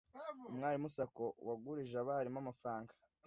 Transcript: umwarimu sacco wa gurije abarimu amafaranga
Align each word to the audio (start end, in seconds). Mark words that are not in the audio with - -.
umwarimu 0.49 0.89
sacco 0.95 1.25
wa 1.47 1.55
gurije 1.63 1.95
abarimu 1.99 2.37
amafaranga 2.43 2.91